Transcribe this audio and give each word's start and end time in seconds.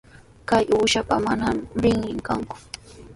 Kay 0.49 0.65
uushapa 0.75 1.15
manami 1.25 1.63
rinrin 1.81 2.19
kanku. 2.27 2.55